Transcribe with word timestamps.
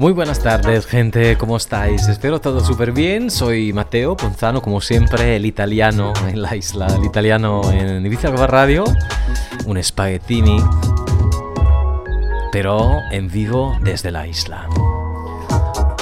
Muy 0.00 0.14
buenas 0.14 0.42
tardes, 0.42 0.86
gente, 0.86 1.36
¿cómo 1.36 1.58
estáis? 1.58 2.08
Espero 2.08 2.40
todo 2.40 2.64
súper 2.64 2.90
bien. 2.90 3.30
Soy 3.30 3.74
Mateo 3.74 4.16
Ponzano, 4.16 4.62
como 4.62 4.80
siempre, 4.80 5.36
el 5.36 5.44
italiano 5.44 6.14
en 6.26 6.40
la 6.40 6.56
isla, 6.56 6.86
el 6.86 7.04
italiano 7.04 7.70
en 7.70 8.06
Ibiza 8.06 8.30
Radio, 8.46 8.84
un 9.66 9.84
spaghettini, 9.84 10.56
pero 12.50 12.96
en 13.12 13.28
vivo 13.28 13.76
desde 13.82 14.10
la 14.10 14.26
isla. 14.26 14.66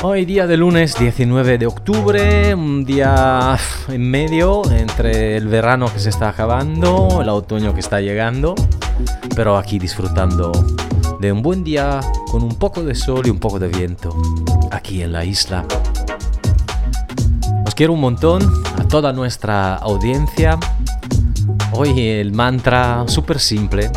Hoy 0.05 0.25
día 0.27 0.47
de 0.47 0.57
lunes 0.57 0.97
19 0.97 1.58
de 1.58 1.67
octubre, 1.67 2.55
un 2.55 2.85
día 2.85 3.58
en 3.89 4.08
medio 4.08 4.63
entre 4.70 5.37
el 5.37 5.48
verano 5.48 5.92
que 5.92 5.98
se 5.98 6.11
está 6.11 6.29
acabando, 6.29 7.19
el 7.20 7.29
otoño 7.29 7.75
que 7.75 7.81
está 7.81 8.01
llegando, 8.01 8.55
pero 9.35 9.57
aquí 9.57 9.81
disfrutando 9.81 10.53
de 11.20 11.33
un 11.33 11.42
buen 11.42 11.64
día 11.64 12.01
con 12.30 12.42
un 12.42 12.55
poco 12.55 12.83
de 12.83 12.95
sol 12.95 13.27
y 13.27 13.30
un 13.30 13.39
poco 13.39 13.58
de 13.58 13.68
viento 13.68 14.17
aquí 14.70 15.02
en 15.02 15.12
la 15.12 15.24
isla. 15.24 15.64
Os 17.67 17.74
quiero 17.74 17.92
un 17.92 18.01
montón 18.01 18.42
a 18.77 18.84
toda 18.84 19.12
nuestra 19.12 19.74
audiencia. 19.77 20.58
Hoy 21.73 22.01
el 22.01 22.33
mantra 22.33 23.05
súper 23.08 23.40
simple, 23.40 23.90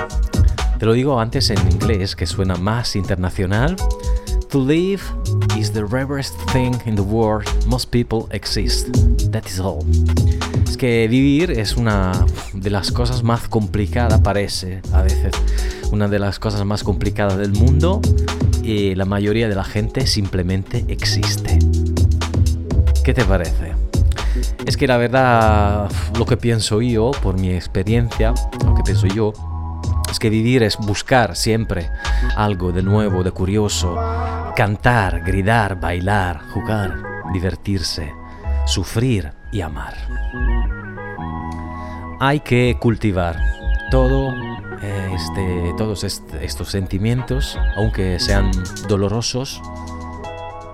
te 0.79 0.85
lo 0.85 0.93
digo 0.93 1.19
antes 1.19 1.51
en 1.51 1.59
inglés 1.71 2.15
que 2.15 2.25
suena 2.25 2.55
más 2.55 2.95
internacional. 2.95 3.75
To 4.49 4.59
live 4.59 5.01
is 5.57 5.71
the 5.71 5.85
rarest 5.85 6.35
thing 6.51 6.73
in 6.85 6.95
the 6.95 7.03
world. 7.03 7.47
Most 7.67 7.91
people 7.91 8.25
exist. 8.35 8.89
That 9.31 9.45
is 9.45 9.59
all. 9.59 9.85
Es 10.67 10.75
que 10.75 11.07
vivir 11.07 11.51
es 11.51 11.77
una 11.77 12.25
de 12.53 12.69
las 12.69 12.91
cosas 12.91 13.23
más 13.23 13.47
complicadas, 13.47 14.19
parece 14.21 14.81
a 14.91 15.03
veces. 15.03 15.33
Una 15.91 16.07
de 16.07 16.19
las 16.19 16.39
cosas 16.39 16.65
más 16.65 16.83
complicadas 16.83 17.37
del 17.37 17.51
mundo 17.51 18.01
y 18.63 18.95
la 18.95 19.05
mayoría 19.05 19.49
de 19.49 19.55
la 19.55 19.63
gente 19.63 20.07
simplemente 20.07 20.85
existe. 20.87 21.59
¿Qué 23.03 23.13
te 23.13 23.25
parece? 23.25 23.73
Es 24.65 24.77
que 24.77 24.87
la 24.87 24.97
verdad, 24.97 25.91
lo 26.17 26.25
que 26.25 26.37
pienso 26.37 26.81
yo, 26.81 27.11
por 27.21 27.39
mi 27.39 27.51
experiencia, 27.51 28.33
lo 28.65 28.73
que 28.75 28.83
pienso 28.83 29.07
yo, 29.07 29.33
es 30.09 30.19
que 30.19 30.29
vivir 30.29 30.63
es 30.63 30.77
buscar 30.77 31.35
siempre 31.35 31.89
algo 32.37 32.71
de 32.71 32.83
nuevo, 32.83 33.23
de 33.23 33.31
curioso, 33.31 33.97
cantar, 34.55 35.21
gritar, 35.25 35.79
bailar, 35.79 36.41
jugar, 36.53 37.01
divertirse, 37.33 38.13
sufrir 38.65 39.31
y 39.51 39.61
amar. 39.61 39.95
Hay 42.19 42.39
que 42.39 42.77
cultivar 42.79 43.37
todo 43.89 44.50
este, 44.81 45.73
todos 45.77 46.03
estos 46.03 46.69
sentimientos, 46.69 47.57
aunque 47.75 48.19
sean 48.19 48.51
dolorosos, 48.87 49.61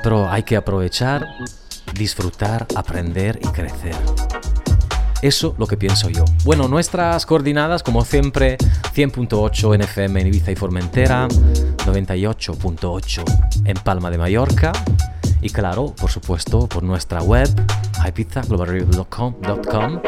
pero 0.03 0.29
hay 0.29 0.43
que 0.43 0.55
aprovechar, 0.55 1.27
disfrutar, 1.93 2.67
aprender 2.75 3.39
y 3.43 3.47
crecer. 3.47 3.95
Eso 5.21 5.55
lo 5.57 5.65
que 5.65 5.77
pienso 5.77 6.09
yo. 6.09 6.25
Bueno, 6.43 6.67
nuestras 6.67 7.25
coordinadas, 7.25 7.81
como 7.81 8.05
siempre, 8.05 8.57
100.8 8.93 9.75
en 9.75 9.81
FM 9.81 10.21
en 10.21 10.27
Ibiza 10.27 10.51
y 10.51 10.55
Formentera, 10.55 11.27
98.8 11.27 13.23
en 13.65 13.77
Palma 13.77 14.11
de 14.11 14.17
Mallorca. 14.19 14.71
Y 15.41 15.49
claro, 15.49 15.93
por 15.99 16.11
supuesto, 16.11 16.67
por 16.67 16.83
nuestra 16.83 17.21
web, 17.21 17.49
ibiza.globalradio.com 18.07 20.01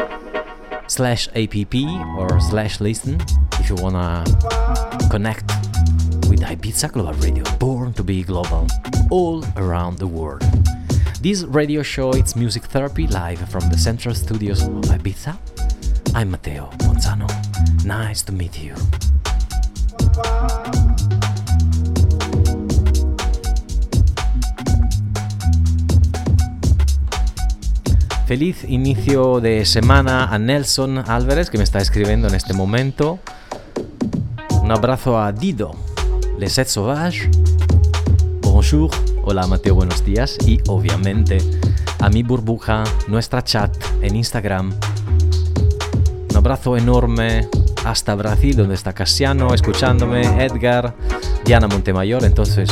slash 0.86 1.28
app 1.28 1.64
or 2.18 2.40
slash 2.42 2.80
listen 2.80 3.18
you 3.70 3.76
wanna 3.76 4.24
connect 5.10 5.46
with 6.28 6.40
Ibiza 6.42 6.90
Global 6.90 7.14
Radio, 7.14 7.44
born 7.58 7.92
to 7.92 8.02
be 8.02 8.24
global, 8.24 8.66
all 9.10 9.44
around 9.56 9.98
the 9.98 10.06
world. 10.08 10.42
This 11.22 11.44
radio 11.44 11.82
show 11.82 12.10
it's 12.10 12.34
music 12.34 12.64
therapy 12.64 13.06
live 13.06 13.38
from 13.48 13.70
the 13.70 13.78
central 13.78 14.14
studios 14.14 14.62
of 14.62 14.90
Ibiza. 14.90 15.36
I'm 16.16 16.32
Matteo 16.32 16.70
Monzano. 16.78 17.28
Nice 17.84 18.22
to 18.22 18.32
meet 18.32 18.58
you. 18.58 18.74
Feliz 28.26 28.64
inicio 28.64 29.40
de 29.40 29.64
semana 29.64 30.24
a 30.24 30.38
Nelson 30.38 30.98
Álvarez 30.98 31.50
que 31.50 31.58
me 31.58 31.64
está 31.64 31.78
escribiendo 31.78 32.26
en 32.26 32.34
este 32.34 32.52
momento. 32.52 33.20
Un 34.70 34.76
abrazo 34.76 35.18
a 35.18 35.32
Dido, 35.32 35.72
Les 36.38 36.56
Êtres 36.56 36.74
Sauvages. 36.74 37.28
Bonjour. 38.40 38.88
Hola 39.24 39.48
Mateo, 39.48 39.74
buenos 39.74 40.04
días. 40.04 40.38
Y 40.46 40.60
obviamente 40.68 41.38
a 41.98 42.08
mi 42.08 42.22
burbuja, 42.22 42.84
nuestra 43.08 43.42
chat 43.42 43.76
en 44.00 44.14
Instagram. 44.14 44.72
Un 46.30 46.36
abrazo 46.36 46.76
enorme 46.76 47.48
hasta 47.84 48.14
Brasil, 48.14 48.54
donde 48.54 48.76
está 48.76 48.92
Casiano 48.92 49.52
escuchándome, 49.52 50.22
Edgar, 50.44 50.94
Diana 51.44 51.66
Montemayor, 51.66 52.24
entonces 52.24 52.70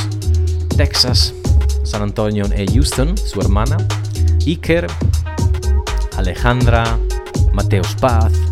Texas, 0.77 1.35
San 1.83 2.03
Antonio 2.03 2.45
e 2.55 2.65
Houston, 2.73 3.19
su 3.19 3.41
hermana, 3.41 3.77
Iker, 4.47 4.87
Alejandra, 6.17 6.97
Mateo 7.53 7.83
Spaz, 7.83 8.48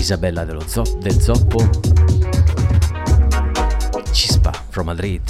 Isabella 0.00 0.46
del 0.46 0.62
Zoppo, 1.20 1.58
Chispa 4.12 4.50
from 4.70 4.86
Madrid. 4.86 5.20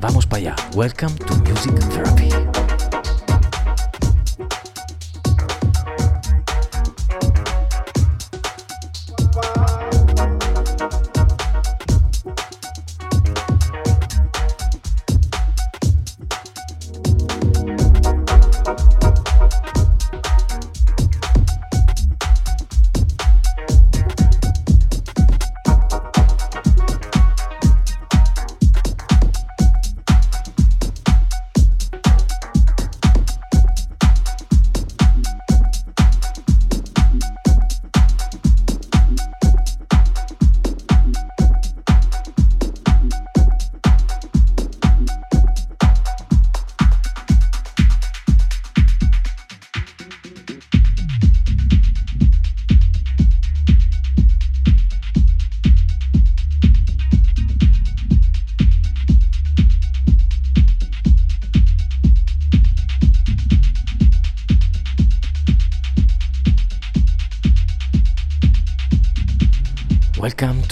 Vamos 0.00 0.26
para 0.26 0.38
allá. 0.38 0.56
Welcome 0.74 1.14
to 1.26 1.36
Music 1.36 1.74
Therapy. 1.90 2.41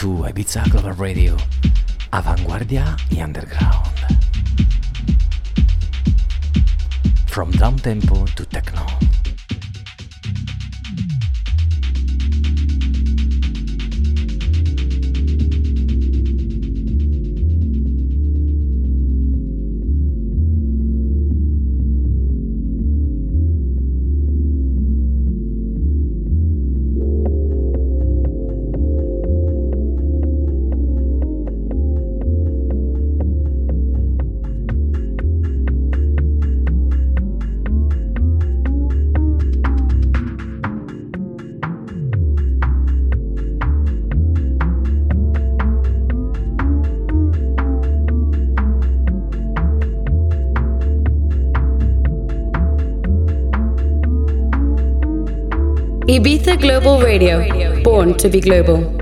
Ibiza 0.03 0.63
Global 0.71 0.95
Radio, 0.97 1.37
Avanguardia 2.11 2.97
y 3.11 3.21
Underground. 3.21 3.85
From 7.27 7.51
down 7.51 7.77
tempo 7.77 8.25
to 8.35 8.47
techno. 8.47 8.80
Radio, 57.11 57.83
born 57.83 58.17
to 58.19 58.29
be 58.29 58.41
global. 58.41 59.00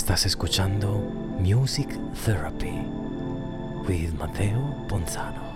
Estás 0.00 0.24
escuchando 0.24 0.88
Music 1.40 1.86
Therapy 2.24 2.86
with 3.86 4.14
Mateo 4.14 4.86
Ponzano. 4.88 5.49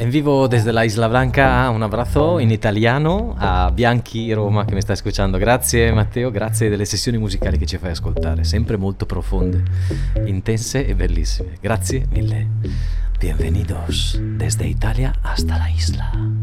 En 0.00 0.08
vivo 0.08 0.48
desde 0.48 0.72
la 0.72 0.82
Isla 0.82 1.10
Blanca, 1.10 1.68
un 1.68 1.82
abrazo 1.82 2.38
in 2.38 2.50
italiano 2.50 3.34
a 3.36 3.70
Bianchi 3.70 4.32
Roma 4.32 4.64
che 4.64 4.72
mi 4.72 4.80
sta 4.80 4.94
ascoltando. 4.94 5.36
Grazie 5.36 5.92
Matteo, 5.92 6.30
grazie 6.30 6.70
delle 6.70 6.86
sessioni 6.86 7.18
musicali 7.18 7.58
che 7.58 7.66
ci 7.66 7.76
fai 7.76 7.90
ascoltare, 7.90 8.44
sempre 8.44 8.78
molto 8.78 9.04
profonde, 9.04 9.62
intense 10.24 10.86
e 10.86 10.94
bellissime. 10.94 11.58
Grazie 11.60 12.06
mille. 12.12 12.46
Bienvenidos 13.18 14.18
desde 14.18 14.64
Italia 14.64 15.12
hasta 15.20 15.58
la 15.58 15.68
isla. 15.68 16.39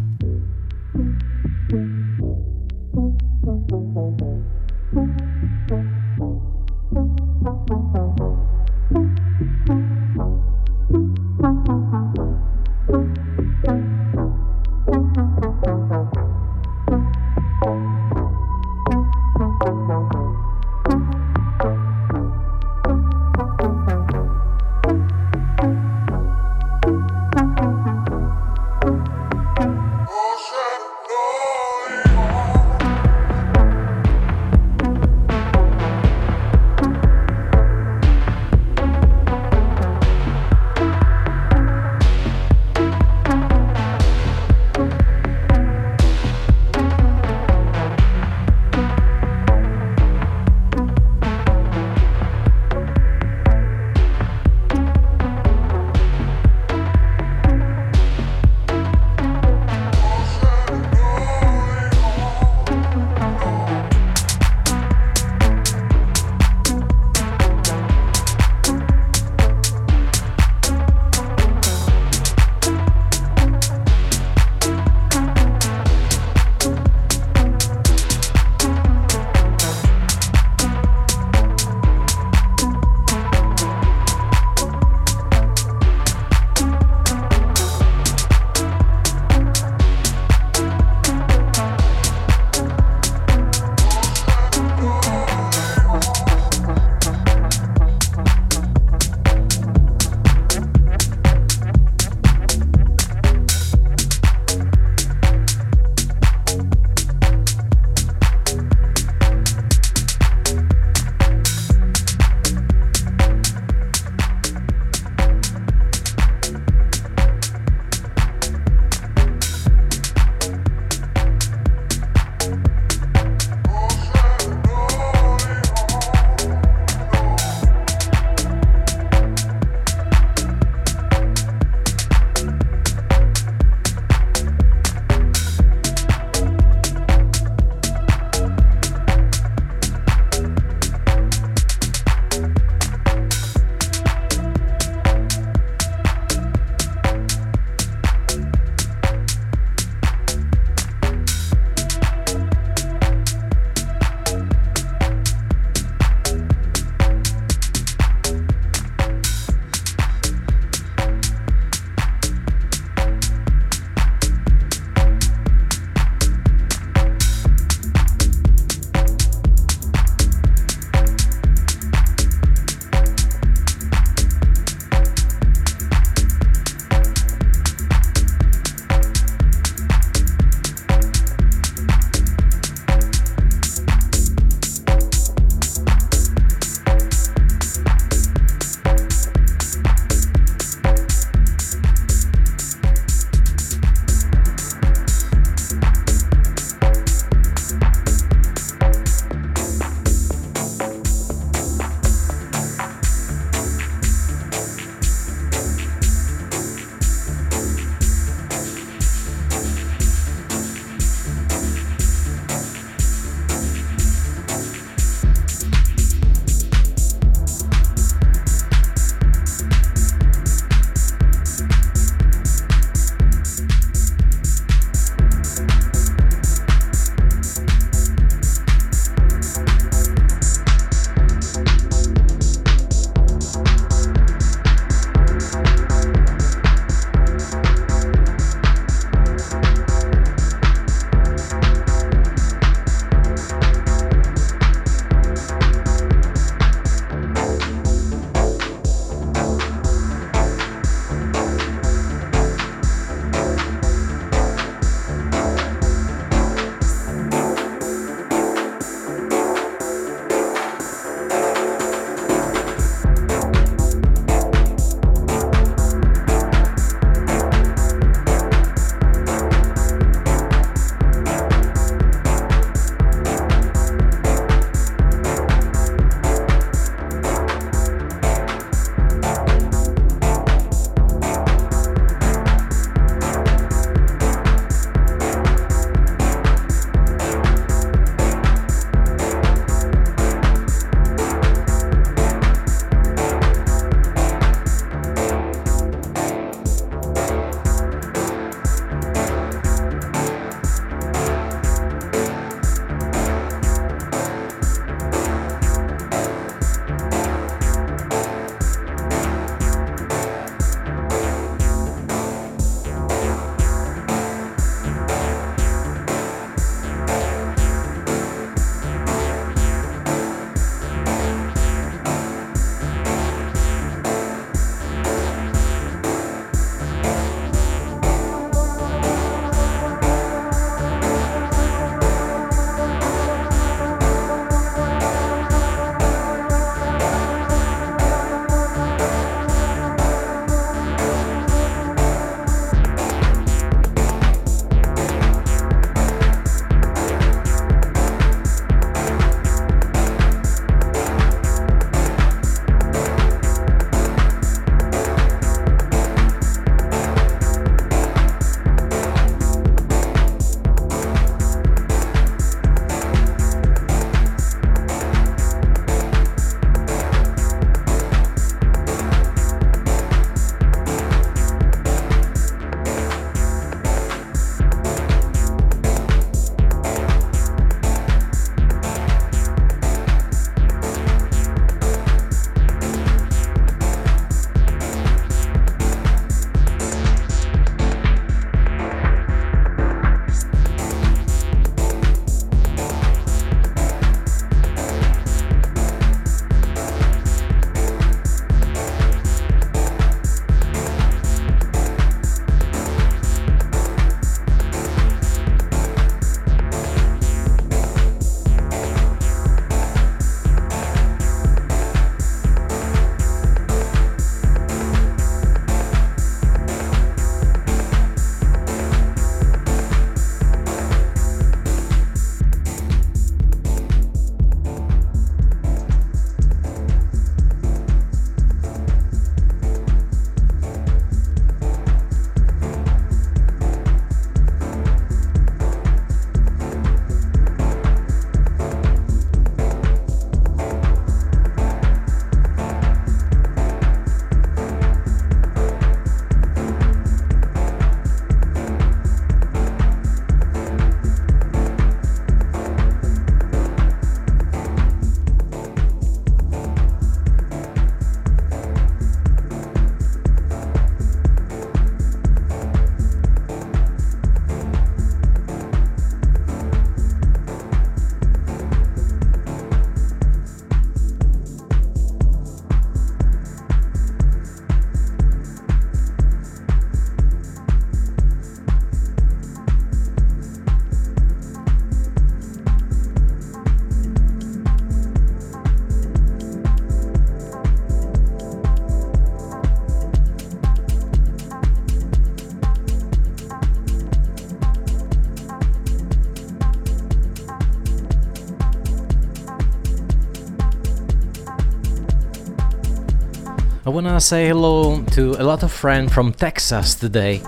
Wanna 504.03 504.21
say 504.21 504.47
hello 504.47 505.01
to 505.05 505.31
a 505.39 505.43
lot 505.43 505.63
of 505.63 505.71
friends 505.71 506.13
from 506.13 506.31
Texas 506.31 506.93
today. 506.93 507.41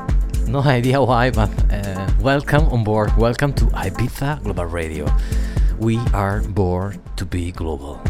No 0.48 0.62
idea 0.62 1.00
why, 1.00 1.30
but 1.30 1.52
uh, 1.72 2.10
welcome 2.22 2.66
on 2.70 2.84
board. 2.84 3.16
Welcome 3.18 3.54
to 3.54 3.66
Ibiza 3.66 4.42
Global 4.42 4.66
Radio. 4.66 5.06
We 5.78 6.00
are 6.12 6.42
born 6.42 7.00
to 7.18 7.26
be 7.26 7.52
global. 7.52 8.02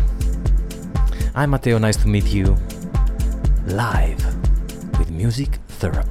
I'm 1.35 1.49
Matteo, 1.49 1.79
nice 1.79 1.97
to 1.97 2.07
meet 2.07 2.27
you 2.27 2.55
live 3.65 4.23
with 4.97 5.11
Music 5.11 5.59
Therapy. 5.67 6.08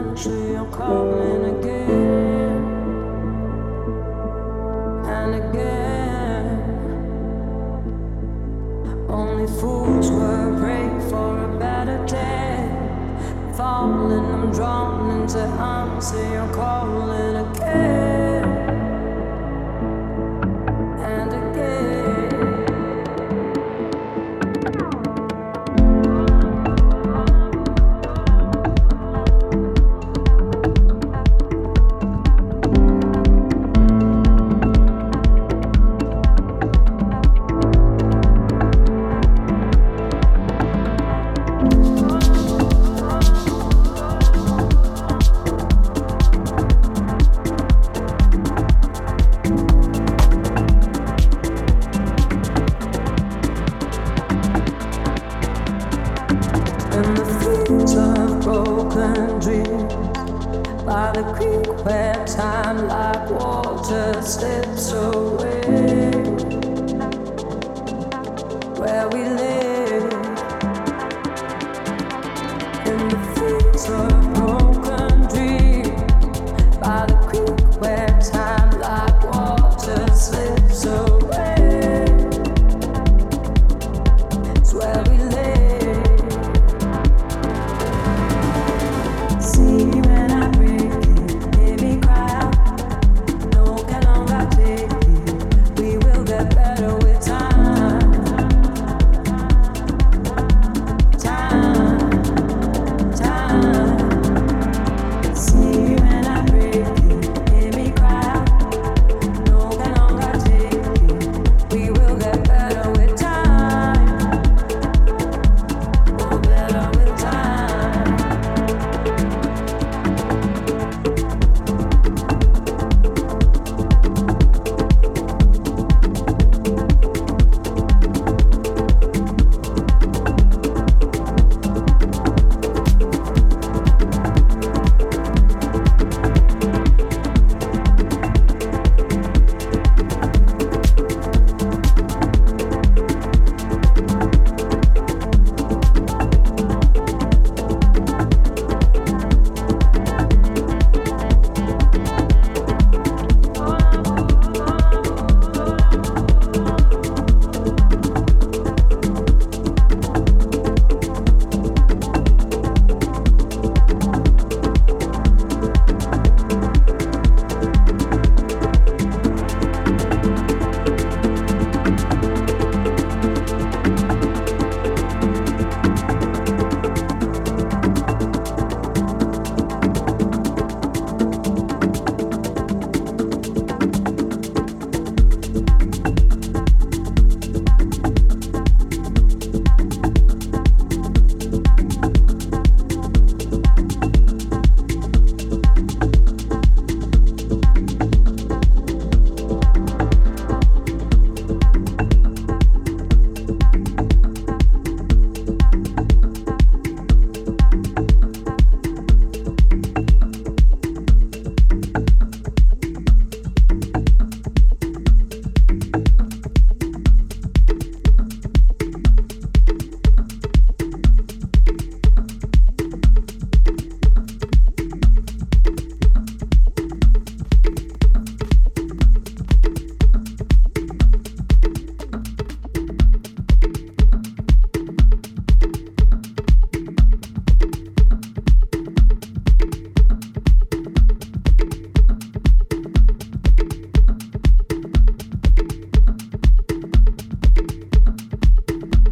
country, 0.00 0.56
I'm 0.56 0.70
calling 0.72 1.44
again 1.56 2.64
and 5.16 5.34
again. 5.34 6.58
Only 9.10 9.46
fools 9.60 10.10
were 10.10 10.56
brave 10.58 11.02
for 11.10 11.44
a 11.44 11.58
better 11.58 11.98
day. 12.06 12.56
Falling, 13.56 14.24
I'm 14.36 14.52
drawn 14.52 15.20
into 15.20 15.44
arms, 15.58 16.12
I'm 16.12 16.50
calling. 16.54 17.09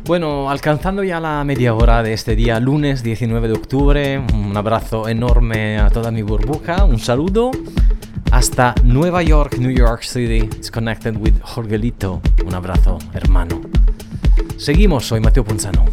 Bueno, 0.09 0.49
alcanzando 0.49 1.05
ya 1.05 1.21
la 1.21 1.44
media 1.44 1.75
hora 1.75 2.03
de 2.03 2.14
este 2.14 2.35
día, 2.35 2.59
lunes 2.61 3.03
19 3.03 3.47
de 3.47 3.53
octubre, 3.53 4.18
un 4.33 4.57
abrazo 4.57 5.07
enorme 5.07 5.77
a 5.77 5.90
toda 5.90 6.11
mi 6.11 6.23
burbuja, 6.23 6.85
un 6.85 6.99
saludo. 6.99 7.51
Hasta 8.31 8.75
Nueva 8.85 9.23
York, 9.23 9.59
New 9.59 9.71
York 9.71 10.03
City. 10.05 10.38
It's 10.38 10.71
connected 10.71 11.14
with 11.18 11.35
Jorgelito. 11.42 12.23
Un 12.47 12.55
abrazo, 12.55 12.97
hermano. 13.12 13.61
Seguimos, 14.57 15.05
soy 15.05 15.21
Mateo 15.21 15.44
Ponzano. 15.44 15.85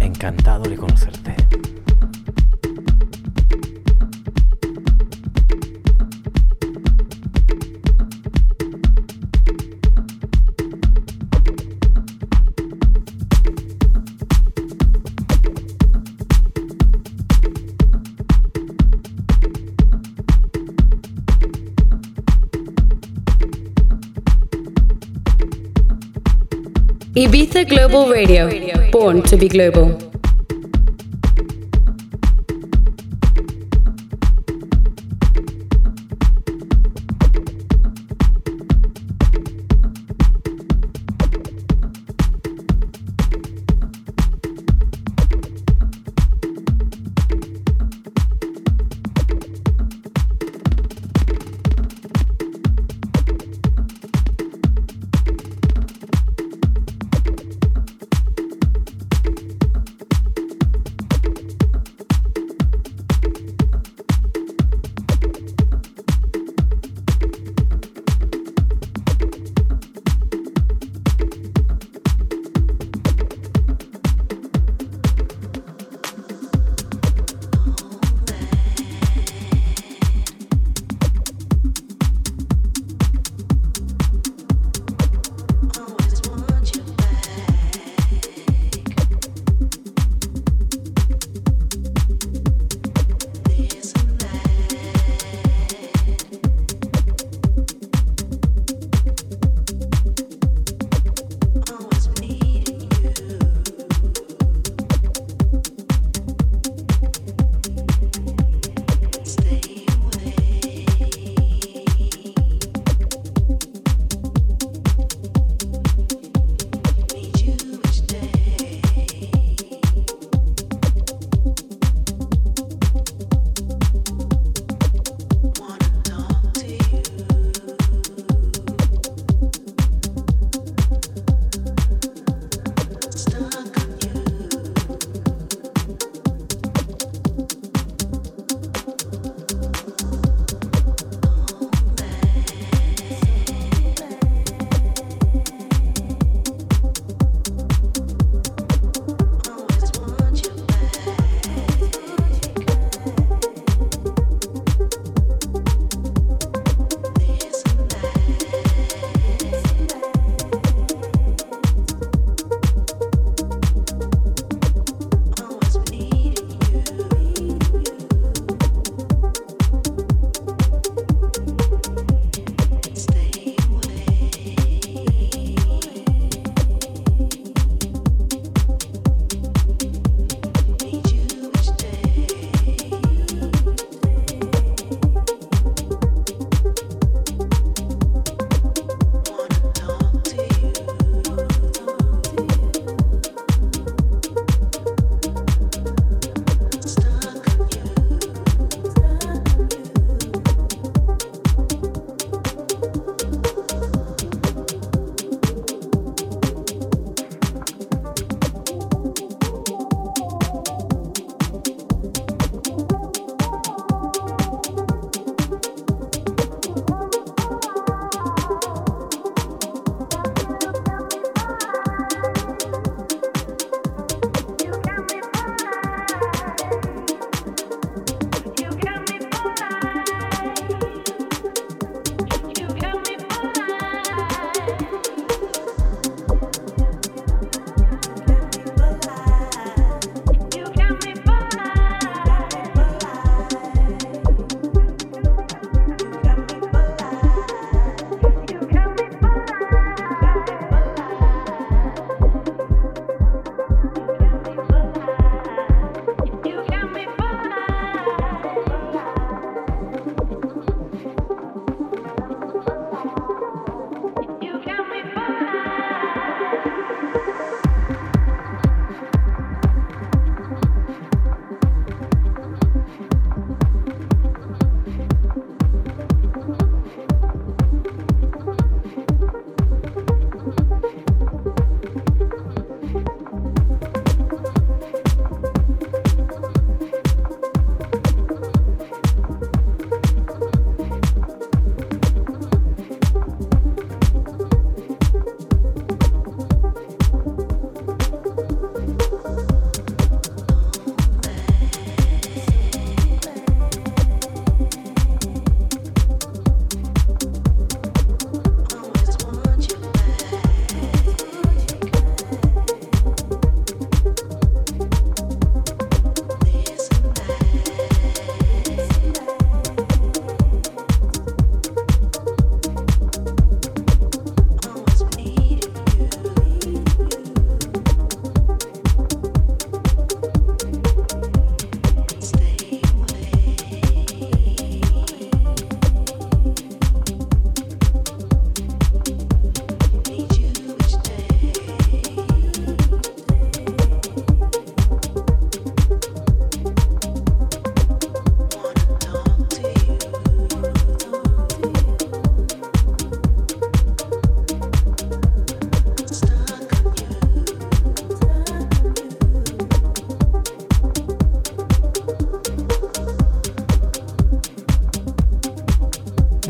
Encantado 0.00 0.64
de 0.64 0.76
conocerte. 0.76 1.13
Ibiza 27.34 27.64
Global 27.64 28.12
Radio, 28.12 28.48
born 28.92 29.20
to 29.22 29.36
be 29.36 29.48
global. 29.48 30.13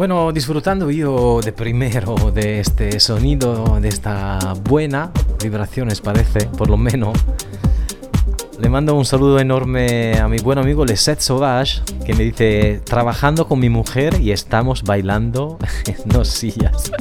Bueno, 0.06 0.32
disfrutando 0.32 0.90
yo 0.90 1.40
de 1.42 1.54
primero 1.54 2.14
de 2.30 2.60
este 2.60 3.00
sonido, 3.00 3.80
de 3.80 3.88
esta 3.88 4.52
buena 4.62 5.10
vibraciones 5.42 6.02
parece, 6.02 6.44
por 6.44 6.68
lo 6.68 6.76
menos. 6.76 7.18
Le 8.60 8.68
mando 8.68 8.94
un 8.94 9.06
saludo 9.06 9.38
enorme 9.38 10.18
a 10.18 10.28
mi 10.28 10.36
buen 10.40 10.58
amigo 10.58 10.84
Leset 10.84 11.20
Sauvage, 11.20 11.80
que 12.04 12.12
me 12.12 12.22
dice, 12.22 12.82
trabajando 12.84 13.48
con 13.48 13.60
mi 13.60 13.70
mujer 13.70 14.20
y 14.20 14.32
estamos 14.32 14.82
bailando 14.82 15.56
en 15.86 15.96
dos 16.04 16.28
sillas. 16.28 16.92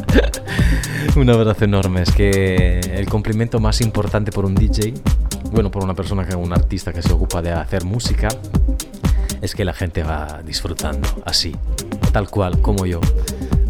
un 1.17 1.29
abrazo 1.29 1.65
enorme, 1.65 2.03
es 2.03 2.11
que 2.13 2.79
el 2.79 3.09
cumplimiento 3.09 3.59
más 3.59 3.81
importante 3.81 4.31
por 4.31 4.45
un 4.45 4.55
DJ, 4.55 4.93
bueno, 5.51 5.69
por 5.69 5.83
una 5.83 5.93
persona 5.93 6.25
que 6.25 6.37
un 6.37 6.53
artista 6.53 6.93
que 6.93 7.01
se 7.01 7.11
ocupa 7.11 7.41
de 7.41 7.51
hacer 7.51 7.83
música, 7.83 8.29
es 9.41 9.53
que 9.53 9.65
la 9.65 9.73
gente 9.73 10.03
va 10.03 10.41
disfrutando 10.45 11.05
así, 11.25 11.53
tal 12.13 12.29
cual 12.29 12.61
como 12.61 12.85
yo. 12.85 13.01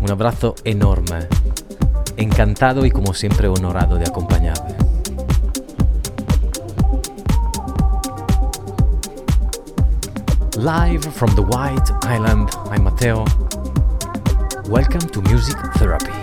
Un 0.01 0.11
abrazo 0.11 0.53
enorme, 0.65 1.27
encantado 2.17 2.85
y 2.85 2.91
como 2.91 3.13
siempre 3.13 3.47
honorado 3.47 3.95
de 3.95 4.05
acompañarme. 4.05 4.75
Live 10.57 11.09
from 11.11 11.33
the 11.35 11.41
White 11.41 11.91
Island, 12.03 12.49
I'm 12.71 12.83
Matteo. 12.83 13.23
Welcome 14.67 15.07
to 15.09 15.21
Music 15.21 15.57
Therapy. 15.79 16.22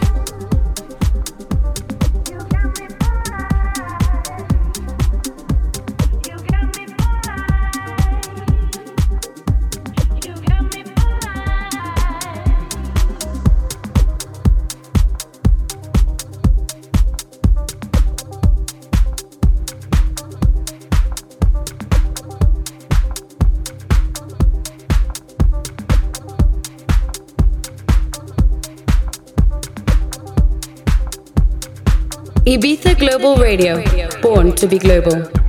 Ibiza 32.50 32.98
Global 32.98 33.36
Radio, 33.36 33.80
born 34.22 34.52
to 34.56 34.66
be 34.66 34.76
global. 34.76 35.39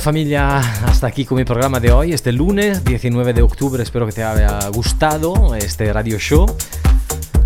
Familia, 0.00 0.58
hasta 0.58 1.06
aquí 1.06 1.24
con 1.24 1.38
mi 1.38 1.44
programa 1.44 1.80
de 1.80 1.90
hoy, 1.90 2.12
este 2.12 2.32
lunes 2.32 2.84
19 2.84 3.32
de 3.32 3.42
octubre. 3.42 3.82
Espero 3.82 4.06
que 4.06 4.12
te 4.12 4.22
haya 4.22 4.68
gustado 4.68 5.54
este 5.54 5.92
radio 5.92 6.18
show. 6.18 6.46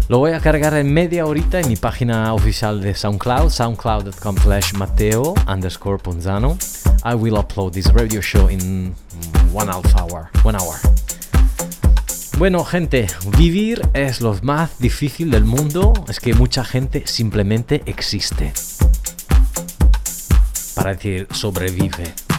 Lo 0.08 0.18
voy 0.18 0.32
a 0.32 0.40
cargar 0.40 0.74
en 0.74 0.92
media 0.92 1.26
horita 1.26 1.60
en 1.60 1.68
mi 1.68 1.76
página 1.76 2.34
oficial 2.34 2.80
de 2.80 2.94
SoundCloud, 2.94 3.50
soundcloud.com 3.50 4.36
slash 4.36 4.74
Mateo 4.74 5.34
underscore 5.48 5.98
Ponzano. 5.98 6.56
I 7.04 7.14
will 7.14 7.36
upload 7.36 7.72
this 7.72 7.92
radio 7.94 8.20
show 8.20 8.48
in 8.48 8.94
one 9.52 9.70
half 9.70 9.94
hour. 9.94 10.28
One 10.44 10.56
hour. 10.58 10.76
Bueno, 12.38 12.64
gente, 12.64 13.06
vivir 13.36 13.82
es 13.94 14.20
lo 14.20 14.36
más 14.42 14.78
difícil 14.78 15.30
del 15.30 15.44
mundo. 15.44 15.92
Es 16.08 16.20
que 16.20 16.34
mucha 16.34 16.64
gente 16.64 17.04
simplemente 17.06 17.82
existe 17.86 18.52
para 20.74 20.94
decir 20.94 21.28
sobrevive. 21.30 22.31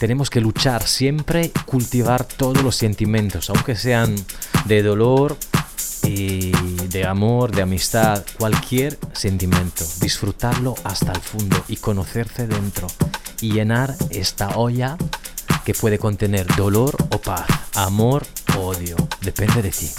Tenemos 0.00 0.30
que 0.30 0.40
luchar 0.40 0.86
siempre, 0.86 1.52
cultivar 1.66 2.24
todos 2.24 2.62
los 2.62 2.74
sentimientos, 2.74 3.50
aunque 3.50 3.76
sean 3.76 4.16
de 4.64 4.82
dolor 4.82 5.36
y 6.04 6.52
de 6.88 7.04
amor, 7.06 7.54
de 7.54 7.60
amistad, 7.60 8.24
cualquier 8.38 8.98
sentimiento. 9.12 9.84
Disfrutarlo 10.00 10.74
hasta 10.84 11.12
el 11.12 11.20
fondo 11.20 11.62
y 11.68 11.76
conocerse 11.76 12.46
dentro 12.46 12.86
y 13.42 13.52
llenar 13.52 13.94
esta 14.08 14.56
olla 14.56 14.96
que 15.66 15.74
puede 15.74 15.98
contener 15.98 16.46
dolor 16.56 16.96
o 17.10 17.18
paz, 17.18 17.46
amor 17.74 18.26
o 18.56 18.68
odio, 18.68 18.96
depende 19.20 19.60
de 19.60 19.70
ti. 19.70 19.90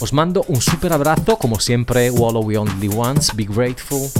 Os 0.00 0.12
mando 0.12 0.44
un 0.46 0.60
super 0.60 0.92
abrazo, 0.92 1.38
como 1.38 1.58
siempre, 1.58 2.10
Wallow 2.10 2.44
We 2.44 2.58
Only 2.58 2.90
Once, 2.94 3.32
be 3.34 3.44
grateful, 3.44 4.10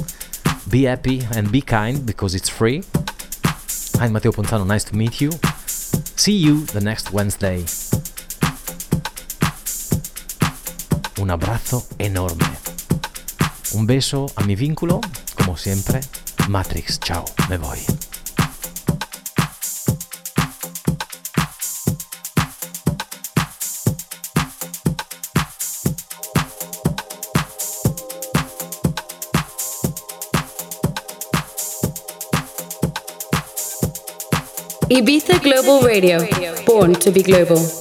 be 0.64 0.90
happy 0.90 1.20
and 1.36 1.50
be 1.50 1.60
kind 1.60 2.06
because 2.06 2.34
it's 2.34 2.50
free. 2.50 2.82
I'm 4.02 4.14
Matteo 4.14 4.32
Ponzano, 4.32 4.66
nice 4.66 4.84
to 4.84 4.96
meet 4.96 5.20
you. 5.20 5.30
See 6.16 6.32
you 6.32 6.64
the 6.72 6.80
next 6.80 7.12
Wednesday. 7.12 7.66
Un 11.18 11.28
abrazo 11.28 11.86
enorme. 11.98 12.46
Un 13.74 13.86
beso 13.86 14.32
a 14.36 14.44
mi 14.44 14.56
vínculo, 14.56 15.02
como 15.36 15.58
siempre. 15.58 16.00
Matrix, 16.48 16.98
chao, 16.98 17.26
me 17.50 17.58
voy. 17.58 17.78
Ibiza 34.90 35.38
Global 35.40 35.82
Radio, 35.82 36.26
born 36.66 36.94
to 36.94 37.12
be 37.12 37.22
global. 37.22 37.79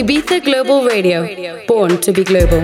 Ibiza 0.00 0.40
Global 0.42 0.86
Radio, 0.88 1.26
born 1.66 2.00
to 2.00 2.10
be 2.10 2.24
global. 2.24 2.62